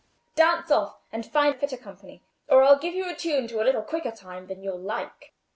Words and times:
dance 0.33 0.71
off, 0.71 0.97
and 1.11 1.27
find 1.27 1.55
fitter 1.59 1.77
company, 1.77 2.23
or 2.49 2.63
I'll 2.63 2.79
give 2.79 2.95
you 2.95 3.07
a 3.07 3.13
tune 3.15 3.47
to 3.49 3.61
a 3.61 3.65
little 3.65 3.83
quicker 3.83 4.09
time 4.09 4.47
than 4.47 4.63
you'll 4.63 4.79
like." 4.79 5.31